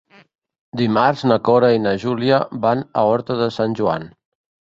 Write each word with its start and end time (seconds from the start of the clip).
Dimarts 0.79 1.23
na 1.31 1.37
Cora 1.49 1.69
i 1.75 1.83
na 1.83 1.93
Júlia 2.03 2.39
van 2.65 2.83
a 3.01 3.03
Horta 3.11 3.39
de 3.43 3.53
Sant 3.59 3.77
Joan. 3.81 4.09